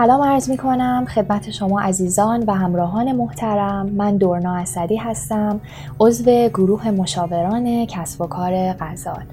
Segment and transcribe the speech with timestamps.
[0.00, 3.86] سلام عرض می کنم خدمت شما عزیزان و همراهان محترم.
[3.86, 5.60] من دورنا اسدی هستم
[6.00, 9.24] عضو گروه مشاوران کسب و کار غزال.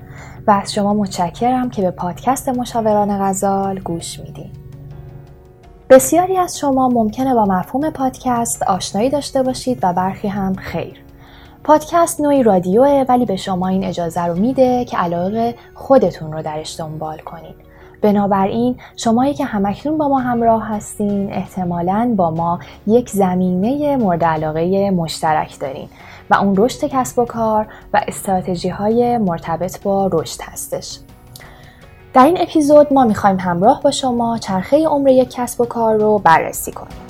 [0.47, 4.49] و از شما متشکرم که به پادکست مشاوران غزال گوش میدین.
[5.89, 11.03] بسیاری از شما ممکنه با مفهوم پادکست آشنایی داشته باشید و برخی هم خیر.
[11.63, 16.79] پادکست نوعی رادیوه ولی به شما این اجازه رو میده که علاقه خودتون رو درش
[16.79, 17.66] دنبال کنید.
[18.01, 24.91] بنابراین شمایی که همکنون با ما همراه هستین احتمالا با ما یک زمینه مورد علاقه
[24.91, 25.89] مشترک دارین
[26.29, 30.99] و اون رشد کسب و کار و استراتژی های مرتبط با رشد هستش.
[32.13, 36.19] در این اپیزود ما می‌خوایم همراه با شما چرخه عمر یک کسب و کار رو
[36.19, 37.06] بررسی کنیم.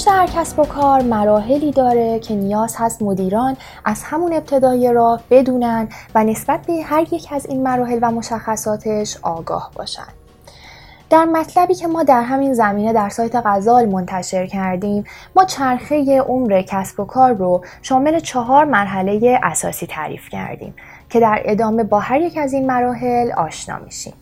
[0.00, 5.22] رشد هر کسب و کار مراحلی داره که نیاز هست مدیران از همون ابتدای راه
[5.30, 10.06] بدونن و نسبت به هر یک از این مراحل و مشخصاتش آگاه باشن.
[11.10, 15.04] در مطلبی که ما در همین زمینه در سایت غزال منتشر کردیم
[15.36, 20.74] ما چرخه عمر کسب و کار رو شامل چهار مرحله اساسی تعریف کردیم
[21.10, 24.14] که در ادامه با هر یک از این مراحل آشنا میشیم.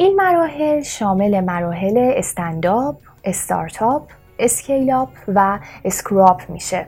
[0.00, 4.02] این مراحل شامل مراحل stand up، استارتاپ،
[4.38, 4.94] scale up
[5.28, 6.86] و screw up میشه.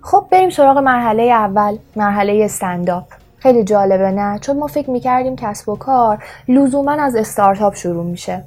[0.00, 3.04] خب بریم سراغ مرحله اول، مرحله stand up.
[3.38, 8.44] خیلی جالبه نه چون ما فکر می‌کردیم کسب و کار لزوما از استارتاپ شروع میشه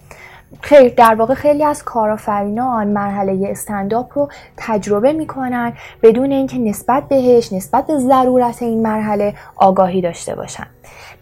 [0.61, 7.03] خیر در واقع خیلی از کارآفرینان مرحله stand up رو تجربه می‌کنن بدون اینکه نسبت
[7.07, 10.67] بهش نسبت به ضرورت این مرحله آگاهی داشته باشن.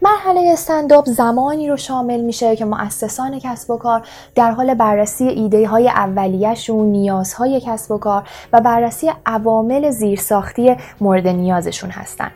[0.02, 5.68] مرحله استنداپ زمانی رو شامل میشه که مؤسسان کسب و کار در حال بررسی ایده
[5.68, 8.24] های اولیهشون نیازهای کسب و کار
[8.54, 12.32] و بررسی عوامل زیرساختی مورد نیازشون هستن.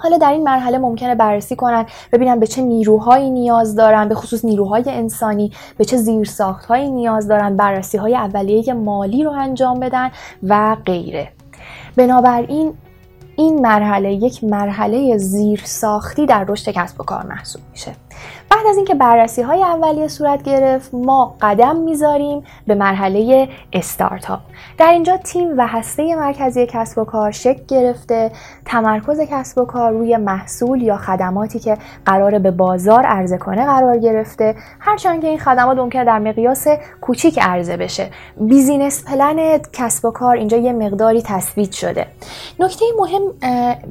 [0.00, 4.44] حالا در این مرحله ممکنه بررسی کنن ببینن به چه نیروهایی نیاز دارن به خصوص
[4.44, 10.10] نیروهای انسانی به چه زیرساختهایی نیاز دارن بررسی های اولیه مالی رو انجام بدن
[10.42, 11.28] و غیره.
[11.96, 12.74] بنابراین
[13.36, 17.92] این مرحله یک مرحله زیرساختی در رشد کسب و کار محسوب میشه.
[18.50, 24.40] بعد از اینکه بررسی های اولیه صورت گرفت ما قدم می‌ذاریم به مرحله استارتاپ.
[24.78, 28.30] در اینجا تیم و هسته مرکزی کسب و کار شکل گرفته
[28.64, 33.98] تمرکز کسب و کار روی محصول یا خدماتی که قرار به بازار عرضه کنه قرار
[33.98, 34.54] گرفته.
[34.80, 36.66] هرچند که این خدمات ممکنه در مقیاس
[37.00, 38.10] کوچیک عرضه بشه.
[38.40, 42.06] بیزینس پلن کسب و کار اینجا یه مقداری تثبیت شده.
[42.60, 43.22] نکته مهم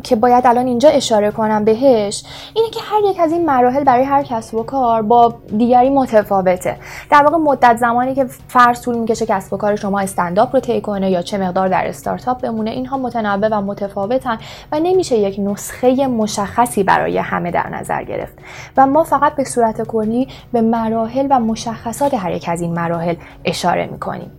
[0.04, 2.24] که باید الان اینجا اشاره کنم بهش
[2.56, 6.76] اینه که هر یک از این مراحل برای هر کسب و کار با دیگری متفاوته.
[7.12, 10.82] در واقع مدت زمانی که فرض طول می‌کشه کسب و کار شما استنداپ رو طی
[10.82, 14.38] کنه یا چه مقدار در استارتاپ بمونه اینها متنوع و متفاوتن
[14.72, 18.34] و نمیشه یک نسخه مشخصی برای همه در نظر گرفت.
[18.78, 23.16] و ما فقط به صورت کلی به مراحل و مشخصات هر یک از این مراحل
[23.46, 24.32] اشاره می‌کنیم.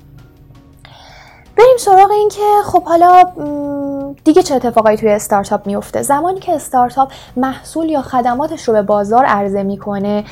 [1.56, 3.24] بریم سراغ این که خب حالا
[4.24, 9.24] دیگه چه اتفاقایی توی استارتاپ میفته؟ زمانی که استارتاپ محصول یا خدماتش رو به بازار
[9.24, 10.24] عرضه می‌کنه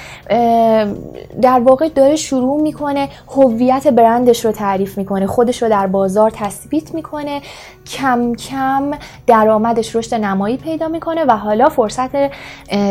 [1.43, 6.95] در واقع داره شروع می‌کنه هویت برندش رو تعریف می‌کنه خودش رو در بازار تثبیت
[6.95, 7.41] می‌کنه
[7.87, 8.91] کم کم
[9.27, 12.11] درآمدش رشد نمایی پیدا می‌کنه و حالا فرصت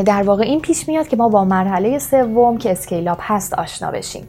[0.06, 4.28] در واقع این پیش میاد که ما با مرحله سوم که اسکیلاب هست آشنا بشیم.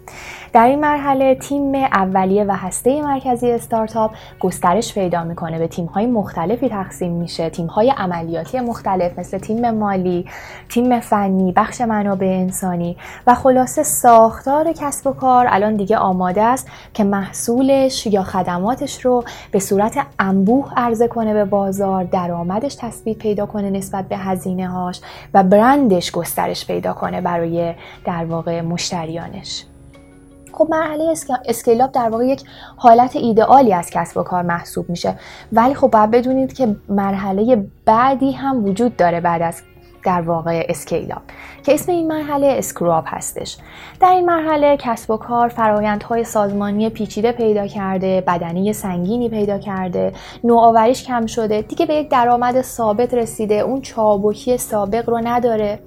[0.53, 6.07] در این مرحله تیم اولیه و هسته مرکزی استارتاپ گسترش پیدا می‌کنه به تیم های
[6.47, 7.51] مختلفی تقسیم میشه.
[7.51, 10.27] تیم های عملیاتی مختلف مثل تیم مالی
[10.69, 12.97] تیم فنی بخش منابع انسانی
[13.27, 19.25] و خلاصه ساختار کسب و کار الان دیگه آماده است که محصولش یا خدماتش رو
[19.51, 25.01] به صورت انبوه عرضه کنه به بازار درآمدش تثبیت پیدا کنه نسبت به هزینه هاش
[25.35, 27.75] و برندش گسترش پیدا کنه برای
[28.05, 29.65] در واقع مشتریانش.
[30.57, 31.15] خب مرحله
[31.47, 32.43] scale up در واقع یک
[32.77, 35.15] حالت ایدئالی از کسب و کار محسوب میشه.
[35.53, 39.63] ولی خب باید بدونید که مرحله بعدی هم وجود داره بعد از
[40.05, 41.23] در واقع scale up
[41.65, 43.57] که اسم این مرحله screw up هستش.
[44.01, 50.13] در این مرحله کسب و کار فرایندهای سازمانی پیچیده پیدا کرده بدنه سنگینی پیدا کرده
[50.45, 51.63] نوآوریش کم شده.
[51.63, 53.55] دیگه به یک درآمد ثابت رسیده.
[53.55, 55.79] اون چابکی سابق رو نداره.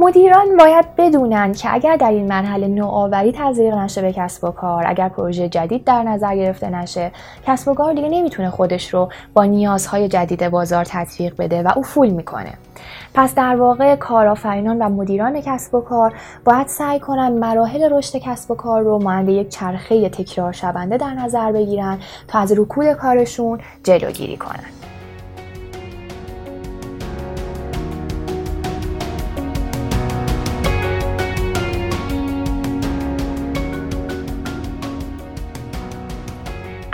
[0.00, 4.84] مدیران باید بدونن که اگر در این مرحله نوآوری تزریق نشه به کسب و کار
[4.86, 7.10] اگر پروژه جدید در نظر گرفته نشه
[7.46, 11.82] کسب و کار دیگه نمی‌تونه خودش رو با نیازهای جدید بازار تطبیق بده و او
[11.82, 12.52] فول می‌کنه.
[13.14, 18.50] پس در واقع کارآفرینان و مدیران کسب و کار باید سعی کنن مراحل رشد کسب
[18.50, 21.98] و کار رو مانند یک چرخه تکرار شونده در نظر بگیرن
[22.28, 24.77] تا از رکود کارشون جلوگیری کنن.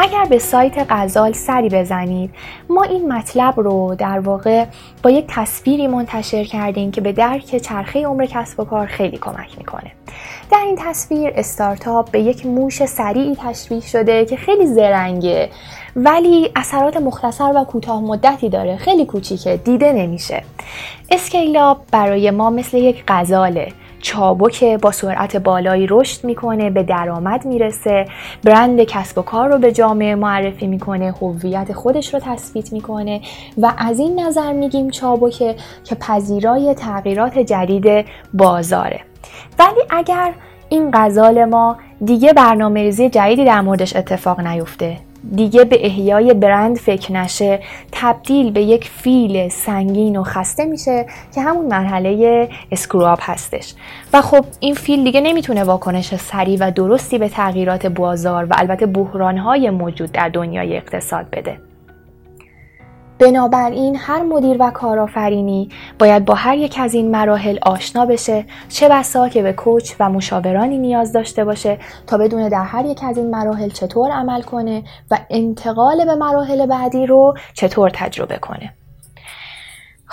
[0.05, 2.31] اگر به سایت غزال سری بزنید
[2.69, 4.65] ما این مطلب رو در واقع
[5.03, 9.59] با یک تصویری منتشر کردیم که به درک چرخه عمر کسب و کار خیلی کمک
[9.59, 9.93] می‌کنه.
[10.51, 15.51] در این تصویر استارتاپ به یک موش سریعی تشبیه شده که خیلی زرنگه
[15.97, 18.77] ولی اثرات مختصر و کوتاه مدتی داره.
[18.77, 20.43] خیلی کوچیکه دیده نمیشه.
[21.11, 23.73] اسکیلاب برای ما مثل یک غزاله.
[24.05, 28.07] چابک با سرعت بالایی رشد می‌کنه به درآمد می‌رسه.
[28.45, 33.21] برند کسب و کار رو به جامعه معرفی می‌کنه هویت خودش رو تثبیت می‌کنه
[33.59, 35.55] و از این نظر میگیم چابکه
[35.85, 39.01] که پذیرای تغییرات جدید بازاره.
[39.59, 40.33] ولی اگر
[40.69, 44.97] این غزال ما دیگه برنامه ریزی جدیدی در موردش اتفاق نیفته
[45.33, 47.61] دیگه به احیای برند فکر نشه.
[47.93, 53.75] تبدیل به یک فیل سنگین و خسته میشه که همون مرحله اسکرواب هستش.
[54.13, 58.87] و خب این فیل دیگه نمی‌تونه واکنش سریع و درستی به تغییرات بازار و البته
[58.87, 61.59] بحرانهای موجود در دنیای اقتصاد بده.
[63.19, 65.69] بنابراین هر مدیر و کارآفرینی
[65.99, 70.11] باید با هر یک از این مراحل آشنا بشه چه بسا که به کوچ و
[70.11, 74.83] مشاورانی نیاز داشته باشه تا بدونه در هر یک از این مراحل چطور عمل کنه
[75.11, 78.73] و انتقال به مراحل بعدی رو چطور تجربه کنه.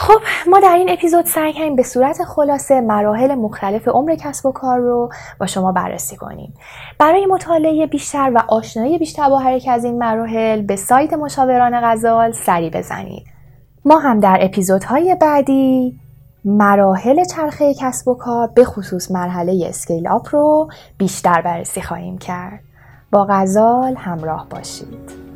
[0.02, 4.52] خب ما در این اپیزود سعی کردیم به صورت خلاصه مراحل مختلف عمر کسب و
[4.52, 5.10] کار رو
[5.40, 6.54] با شما بررسی کنیم.
[7.00, 12.32] برای مطالعه بیشتر و آشنایی بیشتر با هر از این مراحل به سایت مشاوران غزال
[12.32, 13.24] سری بزنید.
[13.86, 16.00] ما هم در اپیزودهای بعدی
[16.46, 22.60] مراحل چرخه کسب و کار به خصوص مرحله اسکیل آپ رو بیشتر بررسی خواهیم کرد.
[23.12, 25.31] با غزال همراه باشید.